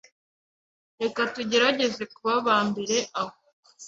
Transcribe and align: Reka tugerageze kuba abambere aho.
Reka 1.01 1.21
tugerageze 1.33 2.03
kuba 2.13 2.31
abambere 2.39 2.97
aho. 3.21 3.35